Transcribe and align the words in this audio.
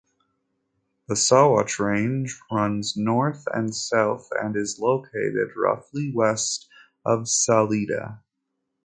The 1.07 1.13
Sawatch 1.15 1.77
Range 1.77 2.35
runs 2.51 2.97
north 2.97 3.45
and 3.53 3.71
south 3.75 4.29
and 4.31 4.55
is 4.55 4.79
located 4.79 5.49
roughly 5.55 6.11
west 6.11 6.67
of 7.05 7.29
Salida. 7.29 8.23